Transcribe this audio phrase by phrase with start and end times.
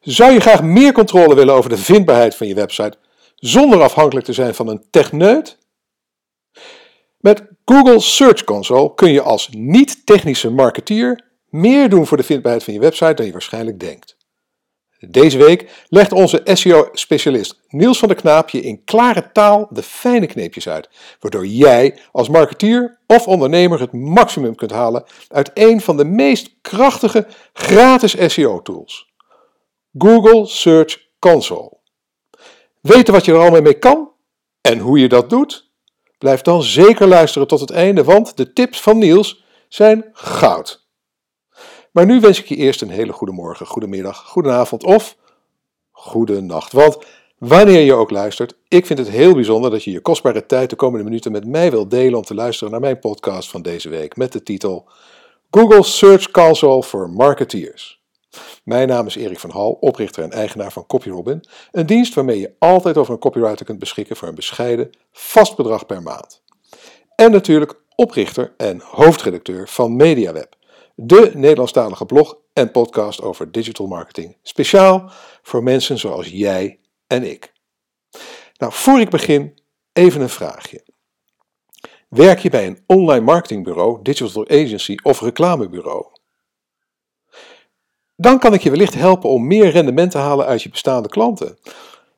[0.00, 2.98] Zou je graag meer controle willen over de vindbaarheid van je website
[3.34, 5.58] zonder afhankelijk te zijn van een techneut?
[7.18, 12.74] Met Google Search Console kun je als niet-technische marketeer meer doen voor de vindbaarheid van
[12.74, 14.16] je website dan je waarschijnlijk denkt.
[15.06, 20.26] Deze week legt onze SEO-specialist Niels van der Knaap je in klare taal de fijne
[20.26, 20.88] kneepjes uit,
[21.20, 26.54] waardoor jij als marketeer of ondernemer het maximum kunt halen uit een van de meest
[26.60, 29.12] krachtige gratis SEO-tools.
[29.98, 31.76] Google Search Console.
[32.80, 34.10] Weten wat je er allemaal mee kan
[34.60, 35.70] en hoe je dat doet?
[36.18, 40.86] Blijf dan zeker luisteren tot het einde, want de tips van Niels zijn goud.
[41.92, 45.16] Maar nu wens ik je eerst een hele goede morgen, goedemiddag, goedenavond of
[45.90, 46.72] goede nacht.
[46.72, 46.98] Want
[47.38, 50.76] wanneer je ook luistert, ik vind het heel bijzonder dat je je kostbare tijd de
[50.76, 54.16] komende minuten met mij wilt delen om te luisteren naar mijn podcast van deze week
[54.16, 54.88] met de titel
[55.50, 57.97] Google Search Console for Marketeers.
[58.64, 62.54] Mijn naam is Erik van Hal, oprichter en eigenaar van CopyRobin, een dienst waarmee je
[62.58, 66.42] altijd over een copywriter kunt beschikken voor een bescheiden vast bedrag per maand.
[67.14, 70.56] En natuurlijk oprichter en hoofdredacteur van MediaWeb
[71.00, 74.36] de Nederlandstalige blog en podcast over digital marketing.
[74.42, 75.10] Speciaal
[75.42, 77.52] voor mensen zoals jij en ik.
[78.56, 79.58] Nou, voor ik begin,
[79.92, 80.84] even een vraagje.
[82.08, 86.17] Werk je bij een online marketingbureau, digital agency of reclamebureau?
[88.20, 91.58] Dan kan ik je wellicht helpen om meer rendement te halen uit je bestaande klanten.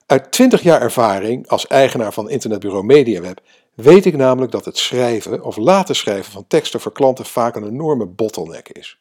[0.07, 3.41] Uit 20 jaar ervaring als eigenaar van internetbureau MediaWeb
[3.75, 7.69] weet ik namelijk dat het schrijven of laten schrijven van teksten voor klanten vaak een
[7.69, 9.01] enorme bottleneck is.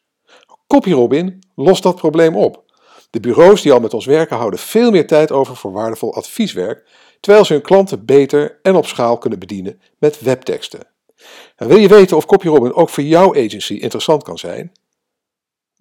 [0.66, 2.64] CopyRobin lost dat probleem op.
[3.10, 6.88] De bureaus die al met ons werken houden veel meer tijd over voor waardevol advieswerk,
[7.20, 10.86] terwijl ze hun klanten beter en op schaal kunnen bedienen met webteksten.
[11.56, 14.72] En wil je weten of CopyRobin ook voor jouw agency interessant kan zijn?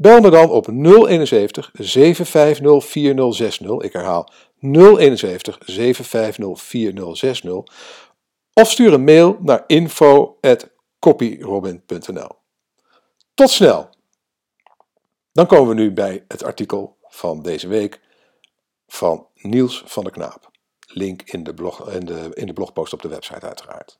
[0.01, 3.79] Bel me dan op 071 750 4060.
[3.79, 7.63] Ik herhaal 071 750 4060
[8.53, 12.29] of stuur een mail naar info.copyrobin.nl.
[13.33, 13.89] Tot snel!
[15.31, 17.99] Dan komen we nu bij het artikel van deze week
[18.87, 20.51] van Niels van der Knaap.
[20.79, 23.99] Link in de, blog, de, in de blogpost op de website uiteraard.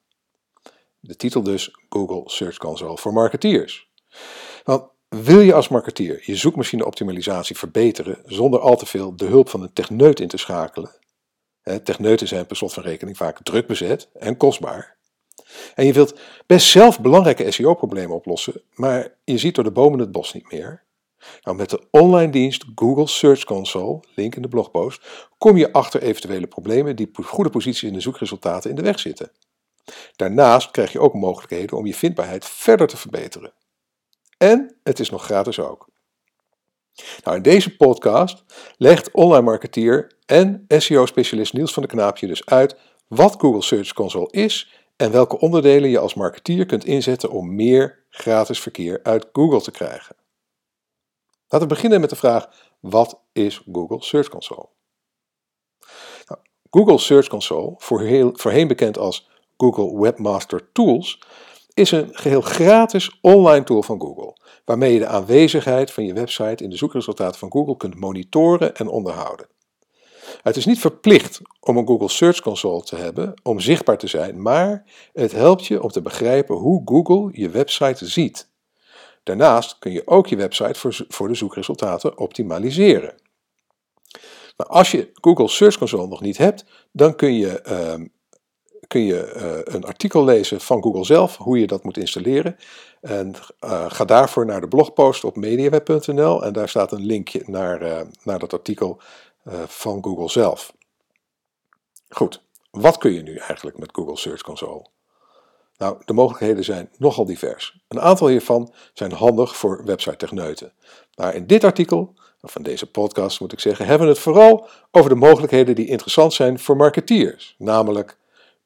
[0.99, 3.89] De titel dus Google Search Console voor marketeers.
[5.09, 9.61] Wil je als marketeer je zoekmachine optimalisatie verbeteren zonder al te veel de hulp van
[9.61, 10.99] een techneut in te schakelen,
[11.83, 14.97] Techneuten zijn per slot van rekening vaak druk bezet en kostbaar.
[15.75, 20.11] En je wilt best zelf belangrijke SEO-problemen oplossen, maar je ziet door de bomen het
[20.11, 20.83] bos niet meer.
[21.43, 26.01] Nou, met de online dienst Google Search Console, link in de blogpost, kom je achter
[26.01, 29.31] eventuele problemen die goede posities in de zoekresultaten in de weg zitten.
[30.15, 33.53] Daarnaast krijg je ook mogelijkheden om je vindbaarheid verder te verbeteren.
[34.39, 35.89] En het is nog gratis ook.
[37.23, 38.43] Nou, in deze podcast
[38.77, 42.75] legt online marketeer en SEO-specialist Niels van der Knaapje dus uit
[43.07, 48.05] wat Google Search Console is en welke onderdelen je als marketeer kunt inzetten om meer
[48.09, 50.15] gratis verkeer uit Google te krijgen.
[51.47, 52.49] Laten we beginnen met de vraag:
[52.79, 54.69] wat is Google Search Console?
[56.25, 61.21] Nou, Google Search Console, voorheen bekend als Google Webmaster Tools,
[61.79, 66.63] is een geheel gratis online tool van Google, waarmee je de aanwezigheid van je website
[66.63, 69.47] in de zoekresultaten van Google kunt monitoren en onderhouden.
[70.41, 74.41] Het is niet verplicht om een Google Search Console te hebben om zichtbaar te zijn,
[74.41, 78.49] maar het helpt je om te begrijpen hoe Google je website ziet.
[79.23, 83.15] Daarnaast kun je ook je website voor, de zoekresultaten optimaliseren.
[84.57, 88.05] Maar als je Google Search Console nog niet hebt, dan kun je, ehm,
[88.89, 92.57] kun je eh, een artikel lezen van Google zelf, hoe je dat moet installeren.
[93.01, 93.35] En
[93.65, 98.01] uh, ga daarvoor naar de blogpost op mediaweb.nl en daar staat een linkje naar, uh,
[98.23, 99.01] naar dat artikel
[99.65, 100.73] van Google zelf.
[102.09, 104.85] Goed, wat kun je nu eigenlijk met Google Search Console?
[105.77, 107.79] Nou, de mogelijkheden zijn nogal divers.
[107.87, 110.73] Een aantal hiervan zijn handig voor website-techneuten.
[111.15, 114.67] Maar in dit artikel, of in deze podcast moet ik zeggen, hebben we het vooral
[114.91, 117.55] over de mogelijkheden die interessant zijn voor marketeers.
[117.57, 118.17] Namelijk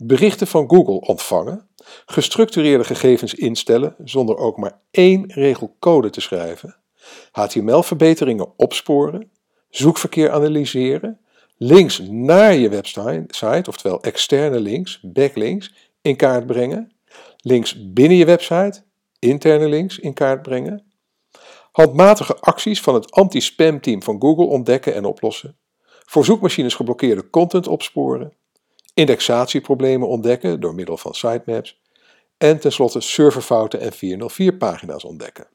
[0.07, 1.67] berichten van Google ontvangen,
[2.05, 6.75] gestructureerde gegevens instellen zonder ook maar één regel code te schrijven,
[7.31, 9.31] HTML-verbeteringen opsporen,
[9.69, 11.19] zoekverkeer analyseren,
[11.57, 16.91] links naar je website, oftewel externe links, backlinks, in kaart brengen,
[17.38, 18.83] links binnen je website,
[19.19, 20.94] interne links in kaart brengen,
[21.71, 25.57] handmatige acties van het anti-spam team van Google ontdekken en oplossen,
[26.05, 28.33] voor zoekmachines geblokkeerde content opsporen,
[28.94, 31.81] indexatieproblemen ontdekken door middel van sitemaps
[32.38, 35.48] en tenslotte serverfouten en 404 pagina's ontdekken.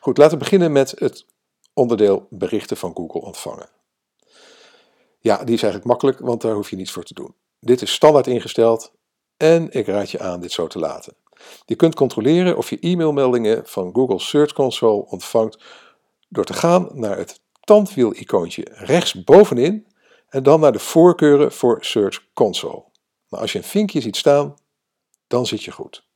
[0.00, 1.26] Goed, laten we beginnen met het
[1.74, 3.68] onderdeel berichten van Google ontvangen.
[5.18, 7.34] Ja, die is eigenlijk makkelijk, want daar hoef je niets voor te doen.
[7.60, 8.92] Dit is standaard ingesteld
[9.36, 11.14] en ik raad je aan dit zo te laten.
[11.66, 15.62] Je kunt controleren of je e-mailmeldingen van Google Search Console ontvangt
[16.28, 19.86] door te gaan naar het tandwiel-icoontje rechtsbovenin
[20.32, 22.84] en dan naar de voorkeuren voor Search Console.
[23.28, 24.54] Nou, als je een vinkje ziet staan,
[25.26, 26.06] dan zit je goed.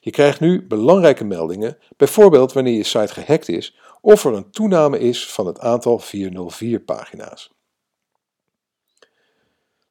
[0.00, 4.98] Je krijgt nu belangrijke meldingen, bijvoorbeeld wanneer je site gehackt is of er een toename
[4.98, 7.50] is van het aantal 404 pagina's.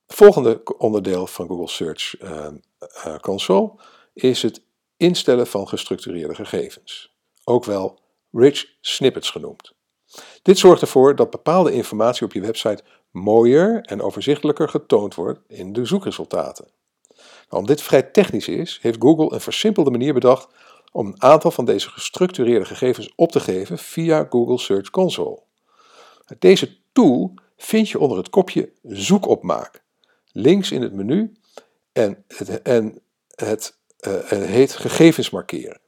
[0.05, 3.71] Het volgende onderdeel van Google Search uh, Console
[4.13, 4.61] is het
[4.97, 7.99] instellen van gestructureerde gegevens, ook wel
[8.31, 9.75] rich snippets genoemd.
[10.41, 12.83] Dit zorgt ervoor dat bepaalde informatie op je website
[13.17, 16.67] mooier en overzichtelijker getoond wordt in de zoekresultaten.
[17.15, 20.47] Nou, omdat dit vrij technisch is, heeft Google een versimpelde manier bedacht
[20.91, 25.39] om een aantal van deze gestructureerde gegevens op te geven via Google Search Console.
[26.39, 29.83] Deze tool vind je onder het kopje Zoekopmaak,
[30.31, 31.33] links in het menu
[31.93, 33.01] en het, en
[33.35, 33.77] het
[34.07, 35.79] uh, heet Gegevens markeren.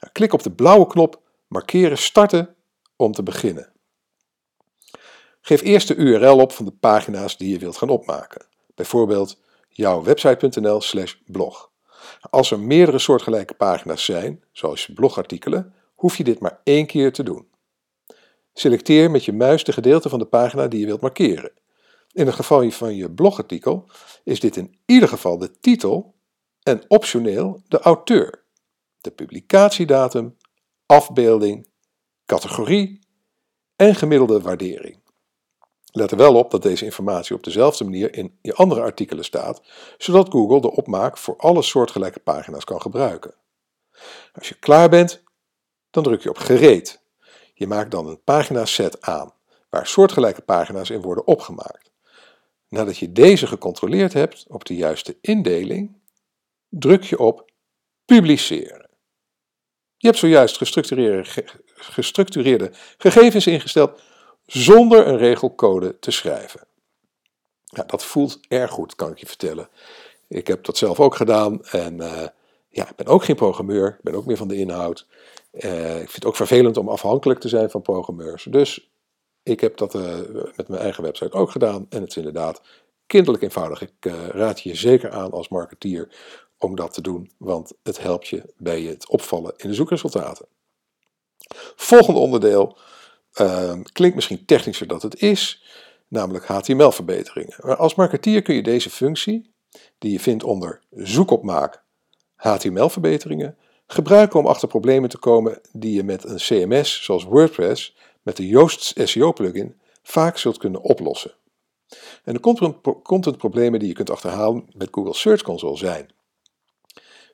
[0.00, 2.54] Nou, klik op de blauwe knop Markeren starten
[2.96, 3.72] om te beginnen.
[5.48, 8.46] Geef eerst de URL op van de pagina's die je wilt gaan opmaken.
[8.74, 11.70] Bijvoorbeeld jouwwebsite.nl slash blog.
[12.30, 17.22] Als er meerdere soortgelijke pagina's zijn, zoals blogartikelen, hoef je dit maar één keer te
[17.22, 17.48] doen.
[18.52, 21.52] Selecteer met je muis de gedeelte van de pagina die je wilt markeren.
[22.12, 23.84] In het geval van je blogartikel
[24.24, 26.14] is dit in ieder geval de titel
[26.62, 28.44] en optioneel de auteur,
[29.00, 30.36] de publicatiedatum,
[30.86, 31.68] afbeelding,
[32.26, 32.98] categorie
[33.76, 35.06] en gemiddelde waardering.
[35.98, 39.62] Let er wel op dat deze informatie op dezelfde manier in je andere artikelen staat,
[39.96, 43.34] zodat Google de opmaak voor alle soortgelijke pagina's kan gebruiken.
[44.32, 45.22] Als je klaar bent,
[45.90, 47.00] dan druk je op gereed.
[47.54, 49.32] Je maakt dan een paginaset aan,
[49.70, 51.90] waar soortgelijke pagina's in worden opgemaakt.
[52.68, 55.96] Nadat je deze gecontroleerd hebt op de juiste indeling,
[56.68, 57.50] druk je op
[58.04, 58.88] publiceren.
[59.96, 61.44] Je hebt zojuist gestructureerde,
[61.74, 64.00] gestructureerde gegevens ingesteld
[64.48, 66.66] zonder een regelcode te schrijven.
[67.64, 69.68] Ja, dat voelt erg goed, kan ik je vertellen.
[70.28, 72.26] Ik heb dat zelf ook gedaan en uh,
[72.68, 75.06] ja, ik ben ook geen programmeur, ik ben ook meer van de inhoud.
[75.52, 78.46] Uh, ik vind het ook vervelend om afhankelijk te zijn van programmeurs.
[78.50, 78.90] Dus
[79.42, 80.18] ik heb dat uh,
[80.56, 82.62] met mijn eigen website ook gedaan en het is inderdaad
[83.06, 83.82] kinderlijk eenvoudig.
[83.82, 86.08] Ik raad je zeker aan als marketeer
[86.58, 90.46] om dat te doen, want het helpt je bij het opvallen in de zoekresultaten.
[91.76, 92.78] Volgende onderdeel
[93.40, 95.64] uh, klinkt misschien technischer dan het is,
[96.08, 97.56] namelijk HTML-verbeteringen.
[97.62, 99.54] Maar als marketeer kun je deze functie,
[99.98, 101.82] die je vindt onder zoekopmaak
[102.34, 103.56] HTML-verbeteringen,
[103.86, 108.46] gebruiken om achter problemen te komen die je met een CMS zoals WordPress met de
[108.46, 111.32] Yoast SEO-plugin vaak zult kunnen oplossen.
[112.24, 112.40] En de
[113.02, 116.10] contentproblemen die je kunt achterhalen met Google Search Console zijn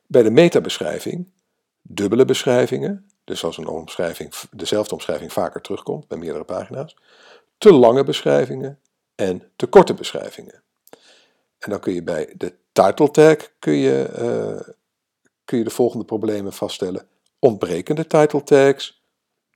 [0.07, 1.33] bij de metabeschrijving
[1.83, 6.97] dubbele beschrijvingen, dus als een omschrijving, dezelfde omschrijving vaker terugkomt bij meerdere pagina's,
[7.59, 8.81] te lange beschrijvingen
[9.15, 10.63] en te korte beschrijvingen.
[11.59, 14.75] En dan kun je bij de title tag kun je, uh,
[15.45, 17.09] kun je de volgende problemen vaststellen.
[17.39, 19.03] Ontbrekende title tags,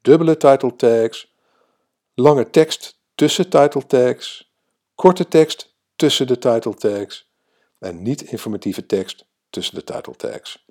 [0.02, 1.34] dubbele title tags,
[2.14, 4.52] lange tekst tussen title tags,
[4.94, 7.30] korte tekst tussen de title tags
[7.78, 10.66] en niet informatieve tekst tussen de title tags.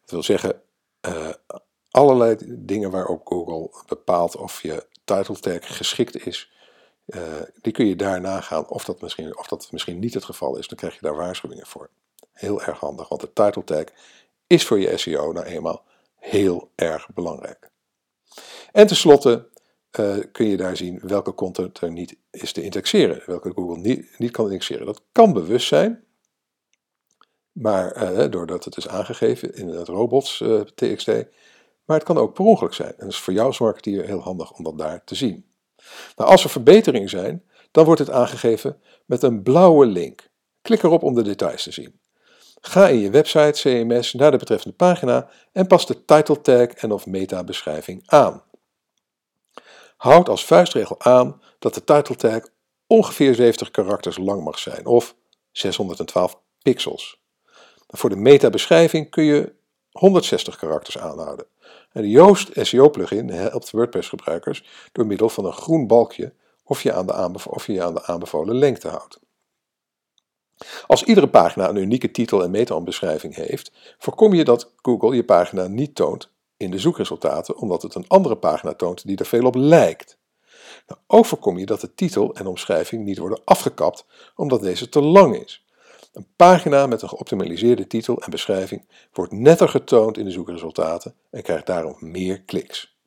[0.00, 0.62] Dat wil zeggen,
[1.08, 1.28] uh,
[1.90, 6.52] allerlei dingen waarop Google bepaalt of je title tag geschikt is,
[7.06, 7.22] uh,
[7.60, 10.68] die kun je daar nagaan of dat, misschien, of dat misschien niet het geval is.
[10.68, 11.90] Dan krijg je daar waarschuwingen voor.
[12.32, 13.84] Heel erg handig, want de title tag
[14.46, 15.84] is voor je SEO nou eenmaal
[16.16, 17.70] heel erg belangrijk.
[18.72, 19.48] En tenslotte
[19.98, 24.18] uh, kun je daar zien welke content er niet is te indexeren, welke Google niet,
[24.18, 24.86] niet kan indexeren.
[24.86, 26.04] Dat kan bewust zijn,
[27.60, 30.42] maar, eh, doordat het is aangegeven in het robots
[30.74, 31.08] TXT.
[31.84, 32.90] Maar het kan ook per ongeluk zijn.
[32.90, 35.44] En dat is voor jou als marketeer heel handig om dat daar te zien.
[36.16, 40.28] Nou, als er verbeteringen zijn, dan wordt het aangegeven met een blauwe link.
[40.62, 42.00] Klik erop om de details te zien.
[42.60, 46.92] Ga in je website CMS naar de betreffende pagina en pas de title tag en
[46.92, 48.42] of meta beschrijving aan.
[49.96, 52.42] Houd als vuistregel aan dat de title tag
[52.86, 55.16] ongeveer 70 karakters lang mag zijn of
[55.50, 57.19] 612 pixels.
[57.90, 59.52] Voor de meta-beschrijving kun je
[59.90, 61.46] 160 karakters aanhouden.
[61.92, 66.32] En de Yoast SEO-plugin helpt WordPress-gebruikers door middel van een groen balkje
[66.64, 69.18] of je, aan de of je aan de aanbevolen lengte houdt.
[70.86, 75.66] Als iedere pagina een unieke titel en meta-beschrijving heeft, voorkom je dat Google je pagina
[75.66, 79.54] niet toont in de zoekresultaten omdat het een andere pagina toont die er veel op
[79.54, 80.18] lijkt.
[80.86, 84.04] Nou, ook voorkom je dat de titel en omschrijving niet worden afgekapt
[84.34, 85.64] omdat deze te lang is.
[86.12, 91.42] Een pagina met een geoptimaliseerde titel en beschrijving wordt netter getoond in de zoekresultaten en
[91.42, 92.98] krijgt daarom meer kliks.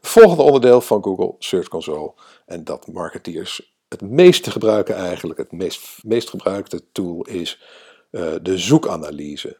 [0.00, 2.14] Het volgende onderdeel van Google Search Console,
[2.46, 7.62] en dat marketeers het meeste gebruiken eigenlijk, het meest, meest gebruikte tool is
[8.10, 9.58] uh, de zoekanalyse.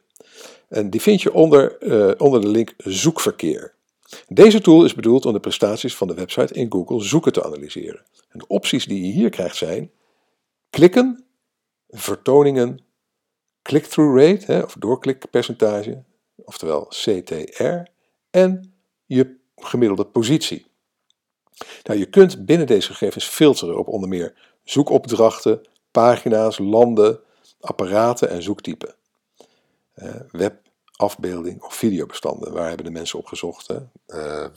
[0.67, 3.73] En die vind je onder, uh, onder de link zoekverkeer.
[4.27, 8.05] Deze tool is bedoeld om de prestaties van de website in Google zoeken te analyseren.
[8.29, 9.91] En de opties die je hier krijgt zijn
[10.73, 11.25] klikken,
[11.89, 12.85] vertoningen,
[13.61, 16.03] click-through rate hè, of doorklikpercentage,
[16.35, 17.91] oftewel CTR,
[18.29, 18.73] en
[19.05, 20.65] je gemiddelde positie.
[21.83, 27.19] Nou, je kunt binnen deze gegevens filteren op onder meer zoekopdrachten, pagina's, landen,
[27.59, 28.95] apparaten en zoektypen.
[30.31, 30.61] web,
[30.95, 32.53] afbeelding of videobestanden.
[32.53, 33.67] Waar hebben de mensen op gezocht?
[33.67, 33.77] Hè?
[34.07, 34.49] Uh,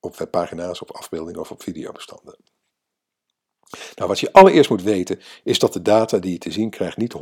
[0.00, 2.36] op webpagina's, op afbeeldingen of op videobestanden.
[3.94, 6.96] Nou, wat je allereerst moet weten is dat de data die je te zien krijgt
[6.96, 7.14] niet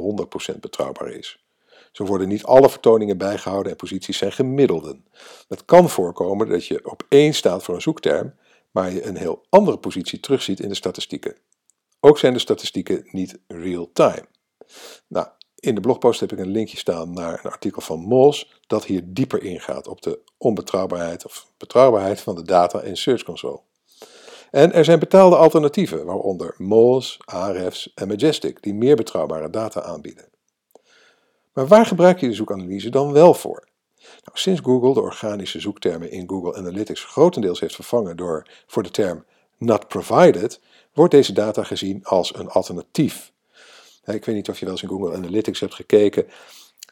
[0.55, 1.45] 100% betrouwbaar is.
[1.93, 5.05] Zo worden niet alle vertoningen bijgehouden en posities zijn gemiddelden.
[5.49, 8.35] Het kan voorkomen dat je op één staat voor een zoekterm,
[8.71, 11.37] maar je een heel andere positie terugziet in de statistieken.
[12.01, 14.25] Ook zijn de statistieken niet real-time.
[15.07, 18.85] Nou, in de blogpost heb ik een linkje staan naar een artikel van Mols dat
[18.85, 23.61] hier dieper ingaat op de onbetrouwbaarheid of betrouwbaarheid van de data in Search Console.
[24.51, 30.29] En er zijn betaalde alternatieven, waaronder Moz, Ahrefs en Majestic, die meer betrouwbare data aanbieden.
[31.53, 33.69] Maar waar gebruik je de zoekanalyse dan wel voor?
[33.99, 38.91] Nou, sinds Google de organische zoektermen in Google Analytics grotendeels heeft vervangen door voor de
[38.91, 39.25] term
[39.59, 40.61] not provided,
[40.93, 43.33] wordt deze data gezien als een alternatief.
[44.05, 46.27] Ik weet niet of je wel eens in Google Analytics hebt gekeken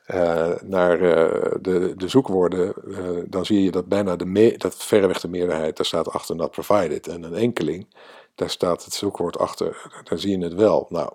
[0.07, 4.75] uh, naar uh, de, de zoekwoorden, uh, dan zie je dat bijna de me dat
[4.77, 7.09] verreweg de meerderheid, daar staat achter not provided.
[7.09, 7.95] En een enkeling,
[8.35, 10.87] daar staat het zoekwoord achter, daar zie je het wel.
[10.89, 11.13] Nou,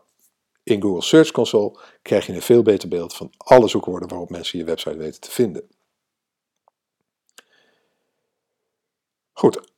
[0.63, 4.59] in Google Search Console krijg je een veel beter beeld van alle zoekwoorden waarop mensen
[4.59, 5.67] je website weten te vinden.
[9.31, 9.71] Goed,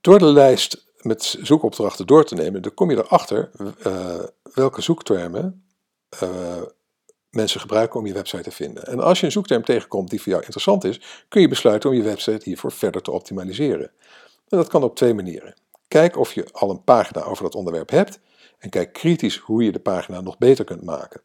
[0.00, 3.50] door de lijst met zoekopdrachten door te nemen, dan kom je erachter
[4.54, 5.64] welke zoektermen
[7.30, 8.86] mensen gebruiken om je website te vinden.
[8.86, 11.96] En als je een zoekterm tegenkomt die voor jou interessant is, kun je besluiten om
[11.96, 13.90] je website hiervoor verder te optimaliseren.
[14.48, 15.54] En dat kan op twee manieren.
[15.88, 18.20] Kijk of je al een pagina over dat onderwerp hebt
[18.58, 21.20] en kijk kritisch hoe je de pagina nog beter kunt maken.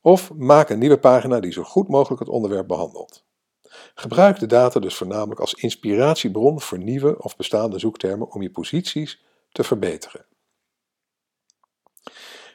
[0.00, 3.24] Of maak een nieuwe pagina die zo goed mogelijk het onderwerp behandelt.
[3.94, 9.24] Gebruik de data dus voornamelijk als inspiratiebron voor nieuwe of bestaande zoektermen om je posities
[9.52, 10.24] te verbeteren.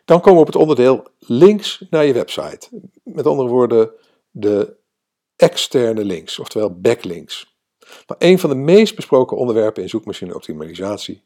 [0.09, 2.69] Dan komen we op het onderdeel links naar je website.
[3.03, 3.91] Met andere woorden,
[4.31, 4.75] de
[5.35, 7.57] externe links, oftewel backlinks.
[8.07, 11.23] Maar een van de meest besproken onderwerpen in zoekmachine-optimalisatie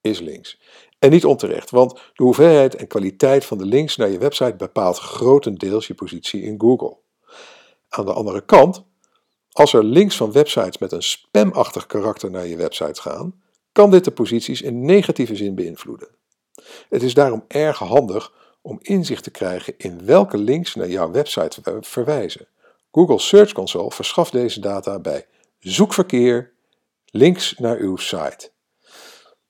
[0.00, 0.60] is links.
[0.98, 4.98] En niet onterecht, want de hoeveelheid en kwaliteit van de links naar je website bepaalt
[4.98, 6.96] grotendeels je positie in Google.
[7.88, 8.84] Aan de andere kant,
[9.50, 14.04] als er links van websites met een spamachtig karakter naar je website gaan, kan dit
[14.04, 16.18] de posities in negatieve zin beïnvloeden.
[16.88, 21.80] Het is daarom erg handig om inzicht te krijgen in welke links naar jouw website
[21.80, 22.48] verwijzen.
[22.92, 25.26] Google Search Console verschaft deze data bij
[25.58, 26.52] zoekverkeer,
[27.04, 28.50] links naar uw site.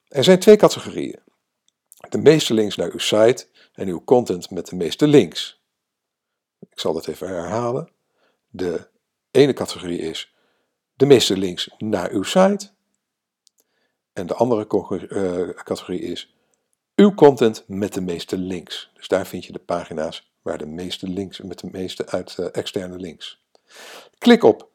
[0.08, 1.18] Er zijn twee categorieën.
[2.08, 5.60] De meeste links naar uw site en uw content met de meeste links.
[6.70, 7.90] Ik zal dat even herhalen.
[8.48, 8.88] De
[9.30, 10.34] ene categorie is
[10.94, 12.70] de meeste links naar uw site.
[14.12, 14.66] En de andere
[15.08, 16.34] eh, categorie is
[17.00, 18.90] uw content met de meeste links.
[18.94, 22.46] Dus daar vind je de pagina's waar de meeste links, met de meeste uit uh,
[22.52, 23.44] externe links.
[24.18, 24.68] Klik op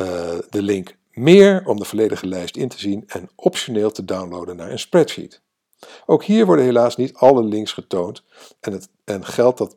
[0.00, 4.56] uh, de link meer om de volledige lijst in te zien en optioneel te downloaden
[4.56, 5.40] naar een spreadsheet.
[6.06, 8.22] Ook hier worden helaas niet alle links getoond
[8.60, 9.76] en, het, en geldt dat,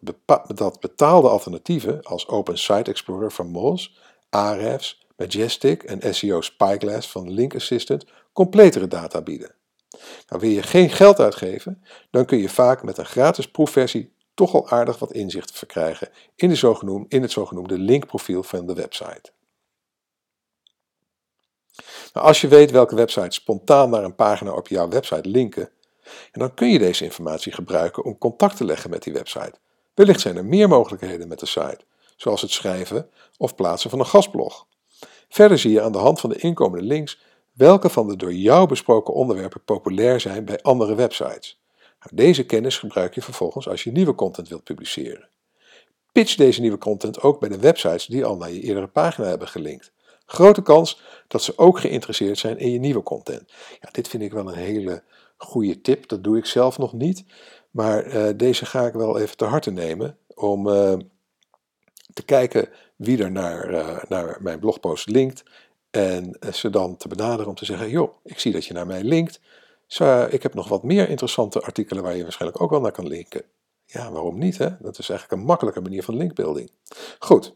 [0.56, 3.90] dat betaalde alternatieven als Open Site Explorer van Moz,
[4.30, 9.56] Ahrefs, Majestic en SEO Spyglass van Link Assistant completere data bieden.
[10.28, 14.54] Nou, wil je geen geld uitgeven, dan kun je vaak met een gratis proefversie toch
[14.54, 19.32] al aardig wat inzicht verkrijgen in, de zogenoemde, in het zogenoemde linkprofiel van de website.
[22.14, 25.70] Nou, als je weet welke websites spontaan naar een pagina op jouw website linken,
[26.32, 29.54] dan kun je deze informatie gebruiken om contact te leggen met die website.
[29.94, 31.80] Wellicht zijn er meer mogelijkheden met de site,
[32.16, 34.68] zoals het schrijven of plaatsen van een gastblog.
[35.30, 37.20] Verder zie je aan de hand van de inkomende links
[37.56, 41.60] welke van de door jou besproken onderwerpen populair zijn bij andere websites.
[41.80, 45.30] Nou, deze kennis gebruik je vervolgens als je nieuwe content wilt publiceren.
[46.12, 49.48] pitch deze nieuwe content ook bij de websites die al naar je eerdere pagina hebben
[49.48, 49.92] gelinkt.
[50.26, 53.52] Grote kans dat ze ook geïnteresseerd zijn in je nieuwe content.
[53.82, 55.04] Ja, dit vind ik wel een hele
[55.38, 56.08] goede tip.
[56.08, 57.24] Dat doe ik zelf nog niet.
[57.72, 60.94] Maar eh, deze ga ik wel even te harte nemen om uh,
[62.14, 65.44] te kijken wie er naar, uh, naar mijn blogpost linkt.
[65.96, 69.04] En ze dan te benaderen om te zeggen: joh, ik zie dat je naar mij
[69.04, 69.40] linkt.
[69.88, 73.08] Zo, ik heb nog wat meer interessante artikelen waar je waarschijnlijk ook wel naar kan
[73.08, 73.44] linken.
[73.86, 74.58] Ja, waarom niet?
[74.58, 74.70] Hè?
[74.80, 76.72] Dat is eigenlijk een makkelijke manier van linkbuilding.
[77.20, 77.56] Goed.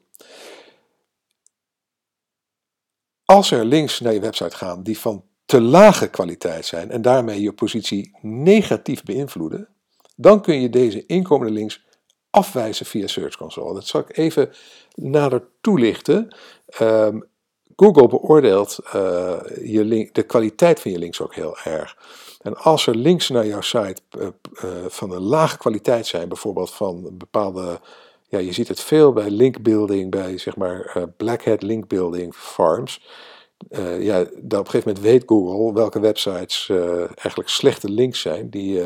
[3.25, 7.41] Als er links naar je website gaan die van te lage kwaliteit zijn en daarmee
[7.41, 9.67] je positie negatief beïnvloeden,
[10.15, 11.85] dan kun je deze inkomende links
[12.29, 13.73] afwijzen via Search Console.
[13.73, 14.51] Dat zal ik even
[14.93, 16.35] nader toelichten.
[16.81, 17.27] Um,
[17.79, 21.97] Google beoordeelt uh, je de kwaliteit van je links ook heel erg.
[22.41, 24.27] En als er links naar jouw site uh,
[24.63, 27.79] uh, van een lage kwaliteit zijn, bijvoorbeeld van bepaalde,
[28.27, 33.01] ja, je ziet het veel bij linkbuilding, bij zeg maar black hat linkbuilding farms.
[33.99, 36.69] Ja, op een gegeven moment weet Google welke websites
[37.15, 38.49] eigenlijk slechte links zijn.
[38.49, 38.81] Die,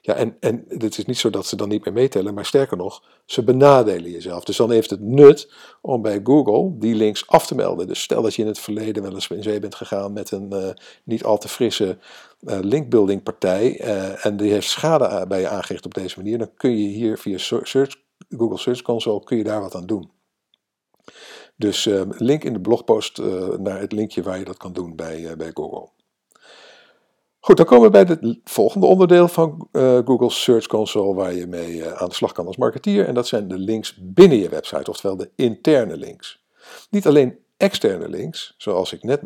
[0.00, 2.76] ja, en, en het is niet zo dat ze dan niet meer meetellen, maar sterker
[2.76, 4.44] nog, ze benadelen jezelf.
[4.44, 7.86] Dus dan heeft het nut om bij Google die links af te melden.
[7.86, 10.76] Dus stel dat je in het verleden wel eens in zee bent gegaan met een
[11.04, 11.98] niet al te frisse
[12.40, 13.80] linkbuilding partij
[14.22, 17.38] en die heeft schade bij je aangericht op deze manier, dan kun je hier via
[17.38, 17.96] search,
[18.28, 20.10] Google Search Console kun je daar wat aan doen.
[21.56, 24.96] Dus uh, link in de blogpost uh, naar het linkje waar je dat kan doen
[24.96, 25.88] bij, uh, bij Google.
[27.50, 29.68] Goed, dan komen we bij het volgende onderdeel van
[30.04, 33.06] Google Search Console waar je mee aan de slag kan als marketeer.
[33.06, 36.44] En dat zijn de links binnen je website, oftewel de interne links.
[36.90, 39.20] Niet alleen externe links, zoals ik net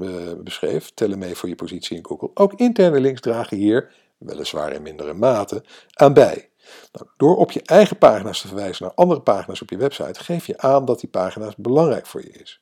[0.44, 2.30] beschreef, tellen mee voor je positie in Google.
[2.34, 5.64] Ook interne links dragen hier, weliswaar in mindere mate,
[5.94, 6.48] aan bij.
[6.92, 10.46] Nou, door op je eigen pagina's te verwijzen naar andere pagina's op je website, geef
[10.46, 12.60] je aan dat die pagina's belangrijk voor je is.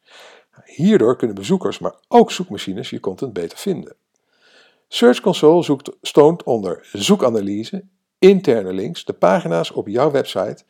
[0.65, 3.97] Hierdoor kunnen bezoekers, maar ook zoekmachines je content beter vinden.
[4.95, 7.85] Search Console zoekt, stoont onder zoekanalyse,
[8.19, 10.65] interne links, de pagina's op jouw website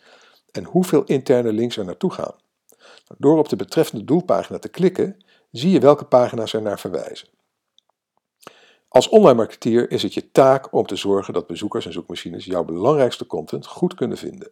[0.51, 2.35] en hoeveel interne links er naartoe gaan.
[2.79, 7.29] Nou, door op de betreffende doelpagina te klikken, zie je welke pagina's er naar verwijzen.
[8.89, 12.65] Als online marketeer is het je taak om te zorgen dat bezoekers en zoekmachines jouw
[12.65, 14.51] belangrijkste content goed kunnen vinden.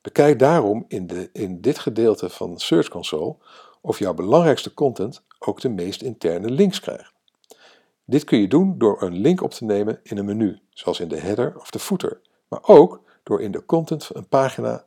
[0.00, 3.36] Bekijk daarom in, de, in dit gedeelte van Search Console
[3.80, 7.13] of jouw belangrijkste content ook de meest interne links krijgt.
[8.04, 11.08] Dit kun je doen door een link op te nemen in een menu, zoals in
[11.08, 14.86] de header of de footer, maar ook door in de content van een pagina,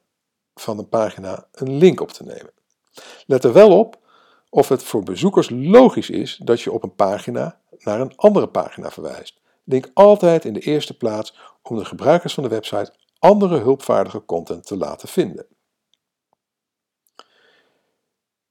[0.56, 2.52] van een, pagina een link op te nemen.
[3.26, 4.00] Let er wel op
[4.50, 8.92] of het voor bezoekers logisch is dat je op een pagina naar een andere pagina
[8.92, 9.42] verwijst.
[9.64, 14.66] Denk altijd in de eerste plaats om de gebruikers van de website andere hulpvaardige content
[14.66, 15.46] te laten vinden.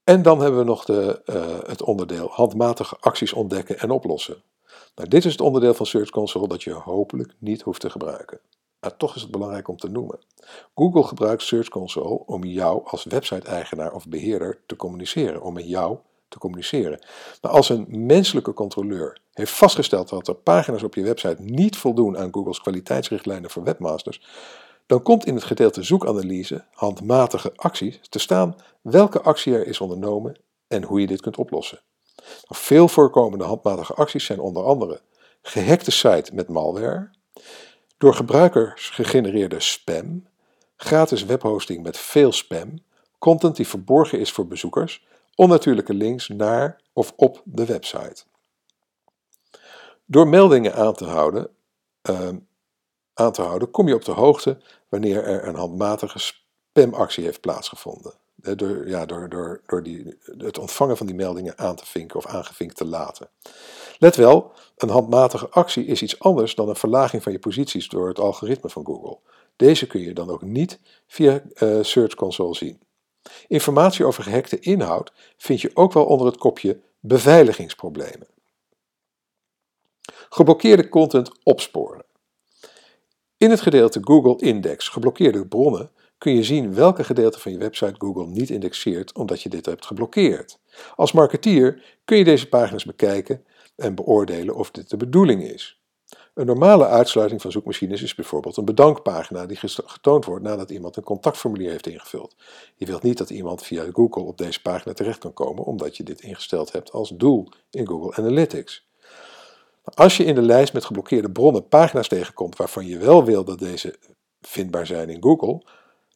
[0.03, 4.43] En dan hebben we nog de, uh, het onderdeel handmatige acties ontdekken en oplossen.
[4.95, 8.39] Nou, dit is het onderdeel van Search Console dat je hopelijk niet hoeft te gebruiken.
[8.79, 10.19] Maar toch is het belangrijk om te noemen.
[10.75, 15.97] Google gebruikt Search Console om jou als website-eigenaar of beheerder te communiceren, om met jou
[16.27, 17.05] te communiceren.
[17.41, 22.17] Maar als een menselijke controleur heeft vastgesteld dat er pagina's op je website niet voldoen
[22.17, 24.21] aan Google's kwaliteitsrichtlijnen voor webmasters,
[24.85, 30.39] dan komt in het gedeelte zoekanalyse handmatige acties te staan welke actie er is ondernomen
[30.67, 31.79] en hoe je dit kunt oplossen.
[32.47, 35.01] Veel voorkomende handmatige acties zijn onder andere
[35.41, 37.09] gehackte site met malware,
[37.97, 40.27] door gebruikers gegenereerde spam,
[40.75, 42.83] gratis webhosting met veel spam,
[43.19, 48.23] content die verborgen is voor bezoekers, onnatuurlijke links naar of op de website.
[50.05, 51.49] Door meldingen aan te houden,
[52.09, 52.29] uh,
[53.13, 58.13] aan te houden kom je op de hoogte wanneer er een handmatige spamactie heeft plaatsgevonden.
[58.41, 62.25] Door, ja, door, door, door die, het ontvangen van die meldingen aan te vinken of
[62.25, 63.29] aangevinkt te laten.
[63.97, 68.07] Let wel, een handmatige actie is iets anders dan een verlaging van je posities door
[68.07, 69.19] het algoritme van Google.
[69.55, 72.81] Deze kun je dan ook niet via uh, Search Console zien.
[73.47, 78.27] Informatie over gehackte inhoud vind je ook wel onder het kopje beveiligingsproblemen.
[80.29, 82.05] Geblokkeerde content opsporen.
[83.37, 87.95] In het gedeelte Google Index geblokkeerde bronnen kun je zien welke gedeelte van je website
[87.97, 90.59] Google niet indexeert omdat je dit hebt geblokkeerd.
[90.95, 93.43] Als marketeer kun je deze pagina's bekijken
[93.75, 95.81] en beoordelen of dit de bedoeling is.
[96.33, 101.03] Een normale uitsluiting van zoekmachines is bijvoorbeeld een bedankpagina die getoond wordt nadat iemand een
[101.03, 102.35] contactformulier heeft ingevuld.
[102.75, 106.03] Je wilt niet dat iemand via Google op deze pagina terecht kan komen omdat je
[106.03, 108.87] dit ingesteld hebt als doel in Google Analytics.
[109.83, 113.59] Als je in de lijst met geblokkeerde bronnen pagina's tegenkomt waarvan je wel wil dat
[113.59, 113.95] deze
[114.41, 115.61] vindbaar zijn in Google,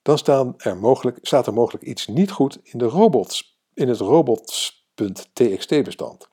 [0.02, 4.00] dan staan er mogelijk, staat er mogelijk iets niet goed in, de robots, in het
[4.00, 6.30] robots.txt bestand.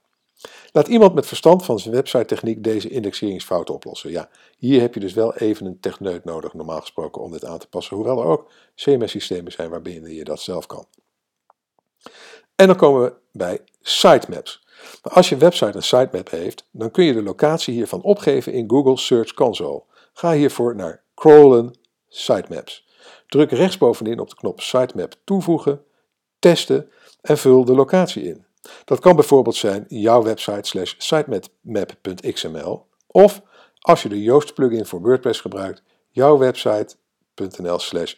[0.72, 4.10] Laat iemand met verstand van zijn website techniek deze indexeringsfouten oplossen.
[4.10, 4.28] Ja,
[4.58, 7.68] hier heb je dus wel even een techneut nodig, normaal gesproken, om dit aan te
[7.68, 7.96] passen.
[7.96, 10.86] Hoewel er ook CMS-systemen zijn waarbinnen je dat zelf kan.
[12.54, 14.66] En dan komen we bij sitemaps.
[15.02, 18.96] Als je website een sitemap heeft, dan kun je de locatie hiervan opgeven in Google
[18.96, 19.82] Search Console.
[20.12, 21.78] Ga hiervoor naar Crawlen
[22.08, 22.87] Sitemaps.
[23.28, 25.84] Druk rechtsbovenin op de knop Sitemap toevoegen,
[26.38, 28.46] testen en vul de locatie in.
[28.84, 33.42] Dat kan bijvoorbeeld zijn jouw website slash sitemap.xml of
[33.78, 38.14] als je de Yoast plugin voor WordPress gebruikt, jouw website.nl slash.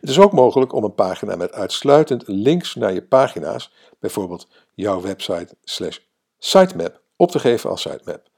[0.00, 5.00] Het is ook mogelijk om een pagina met uitsluitend links naar je pagina's, bijvoorbeeld jouw
[5.00, 5.98] website slash
[6.38, 8.28] sitemap, op te geven als sitemap.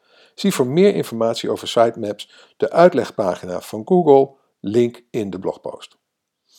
[0.41, 5.97] Zie voor meer informatie over sitemaps de uitlegpagina van Google, link in de blogpost.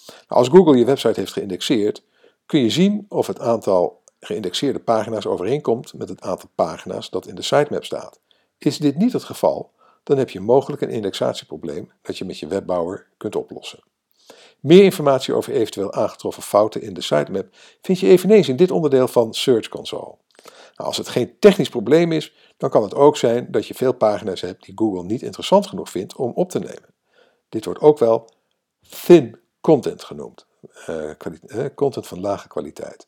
[0.05, 2.03] Nou, als Google je website heeft geïndexeerd,
[2.45, 7.35] kun je zien of het aantal geïndexeerde pagina's overeenkomt met het aantal pagina's dat in
[7.35, 8.19] de sitemap staat.
[8.57, 9.71] Is dit niet het geval,
[10.03, 13.83] dan heb je mogelijk een indexatieprobleem dat je met je webbouwer kunt oplossen.
[14.59, 17.47] Meer informatie over eventueel aangetroffen fouten in de sitemap
[17.81, 20.15] vind je eveneens in dit onderdeel van Search Console.
[20.43, 23.93] Nou, als het geen technisch probleem is, dan kan het ook zijn dat je veel
[23.93, 26.93] pagina's hebt die Google niet interessant genoeg vindt om op te nemen.
[27.49, 28.29] Dit wordt ook wel
[28.89, 30.45] thin content genoemd,
[30.89, 33.07] uh, content van lage kwaliteit,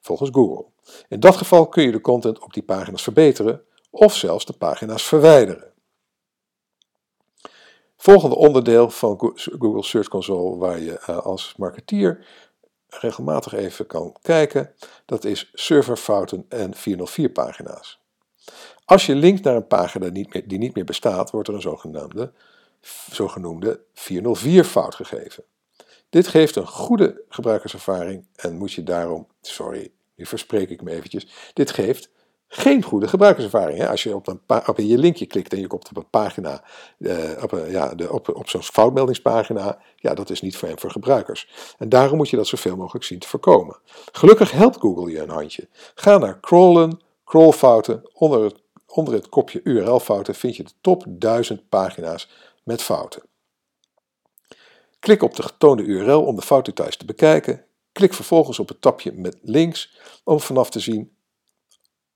[0.00, 0.66] volgens Google.
[1.08, 5.02] In dat geval kun je de content op die pagina's verbeteren of zelfs de pagina's
[5.02, 5.72] verwijderen.
[7.96, 12.26] Volgende onderdeel van Google Search Console waar je uh, als marketeer
[12.88, 14.74] regelmatig even kan kijken,
[15.04, 18.00] dat is serverfouten en 404 pagina's.
[18.84, 20.08] Als je linkt naar een pagina
[20.44, 22.32] die niet meer bestaat, wordt er een zogenaamde,
[23.10, 25.44] zogenoemde 404 fout gegeven.
[26.08, 31.26] Dit geeft een goede gebruikerservaring en moet je daarom, sorry, nu verspreek ik me eventjes,
[31.52, 32.10] dit geeft
[32.48, 33.78] geen goede gebruikerservaring.
[33.78, 33.88] Hè?
[33.88, 36.64] Als je op, een op je linkje klikt en je komt op een pagina,
[36.98, 41.74] eh, op, een, ja, op, op zo'n foutmeldingspagina, ja, dat is niet hem voor gebruikers.
[41.78, 43.76] En daarom moet je dat zoveel mogelijk zien te voorkomen.
[44.12, 45.68] Gelukkig helpt Google je een handje.
[45.94, 48.10] Ga naar crawlen, crawlfouten.
[48.12, 52.28] Onder het, onder het kopje URL-fouten vind je de top 1000 pagina's
[52.62, 53.22] met fouten.
[54.98, 57.64] Klik op de getoonde URL om de foutdetails te bekijken.
[57.92, 61.16] Klik vervolgens op het tapje met links om vanaf te zien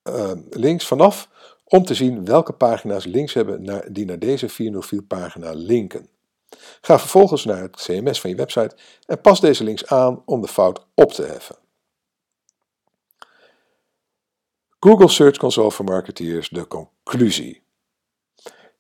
[0.05, 1.29] uh, links vanaf
[1.65, 6.09] om te zien welke pagina's links hebben naar, die naar deze 404 pagina linken.
[6.81, 10.49] Ga vervolgens naar het CMS van je website en pas deze links aan om de
[10.49, 11.57] fout op te heffen.
[14.81, 17.63] Google Search Console voor marketeers, de conclusie.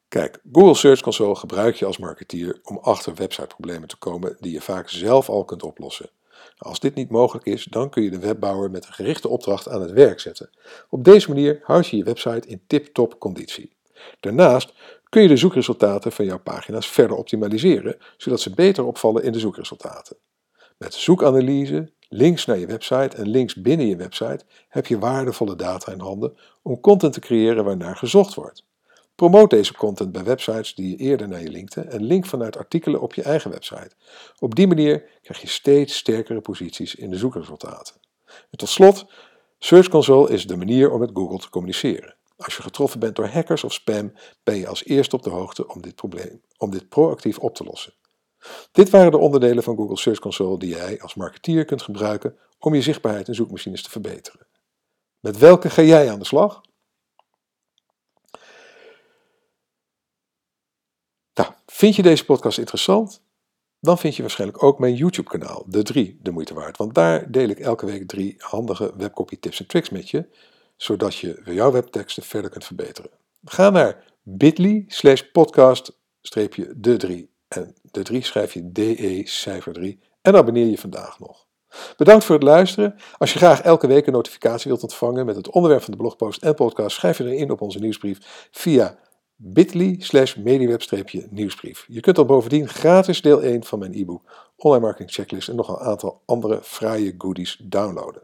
[0.09, 4.61] Kijk, Google Search Console gebruik je als marketeer om achter websiteproblemen te komen die je
[4.61, 6.11] vaak zelf al kunt oplossen.
[6.59, 9.81] Als dit niet mogelijk is, dan kun je de webbouwer met een gerichte opdracht aan
[9.81, 10.51] het werk zetten.
[10.89, 13.77] Op deze manier houd je je website in tip-top conditie.
[14.21, 14.73] Daarnaast
[15.09, 19.39] kun je de zoekresultaten van jouw pagina's verder optimaliseren, zodat ze beter opvallen in de
[19.39, 20.17] zoekresultaten.
[20.79, 25.93] Met zoekanalyse, links naar je website en links binnen je website heb je waardevolle data
[25.93, 28.65] in handen om content te creëren waarnaar gezocht wordt.
[29.15, 33.01] Promoot deze content bij websites die je eerder naar je linkte en link vanuit artikelen
[33.01, 33.91] op je eigen website.
[34.39, 37.95] Op die manier krijg je steeds sterkere posities in de zoekresultaten.
[38.27, 39.07] En tot slot,
[39.59, 42.17] Search Console is de manier om met Google te communiceren.
[42.37, 45.69] Als je getroffen bent door hackers of spam, ben je als eerste op de hoogte
[45.69, 47.95] om dit probleem, om dit proactief op te lossen.
[48.73, 52.75] Dit waren de onderdelen van Google Search Console die jij als marketeer kunt gebruiken om
[52.75, 54.47] je zichtbaarheid in zoekmachines te verbeteren.
[55.21, 56.61] Met welke ga jij aan de slag?
[61.35, 63.23] Nou, vind je deze podcast interessant?
[63.81, 66.77] Dan vind je waarschijnlijk ook mijn YouTube-kanaal, De 3, de moeite waard.
[66.77, 70.27] Want daar deel ik elke week drie handige webcopy tips en tricks met je,
[70.77, 73.11] zodat je jouw webteksten verder kunt verbeteren.
[73.45, 75.99] Ga naar bit.ly slash podcast
[76.77, 77.31] de 3.
[77.49, 81.47] En de 3 schrijf je DE cijfer 3 en abonneer je vandaag nog.
[81.97, 82.95] Bedankt voor het luisteren.
[83.19, 86.43] Als je graag elke week een notificatie wilt ontvangen met het onderwerp van de blogpost
[86.43, 88.99] en podcast, schrijf je erin op onze nieuwsbrief via
[89.45, 91.85] bit.ly slash mediweb-nieuwsbrief.
[91.89, 94.23] Je kunt al bovendien gratis deel 1 van mijn e-book
[94.57, 98.23] Online Marketing Checklist en nog een aantal andere fraaie goodies downloaden.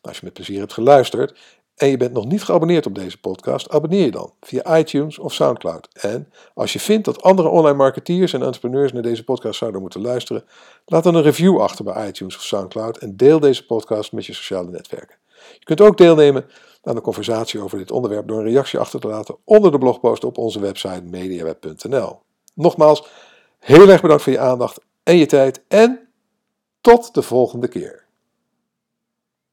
[0.00, 1.38] Als je met plezier hebt geluisterd
[1.76, 5.34] en je bent nog niet geabonneerd op deze podcast, abonneer je dan via iTunes of
[5.34, 5.88] Soundcloud.
[5.92, 10.00] En als je vindt dat andere online marketeers en entrepreneurs naar deze podcast zouden moeten
[10.00, 10.44] luisteren,
[10.84, 14.32] laat dan een review achter bij iTunes of Soundcloud en deel deze podcast met je
[14.32, 15.16] sociale netwerken.
[15.58, 16.44] Je kunt ook deelnemen
[16.88, 20.24] aan de conversatie over dit onderwerp door een reactie achter te laten onder de blogpost
[20.24, 22.20] op onze website mediaweb.nl.
[22.54, 23.06] nogmaals,
[23.58, 25.64] heel erg bedankt voor je aandacht en je tijd.
[25.68, 26.08] En
[26.80, 28.07] tot de volgende keer.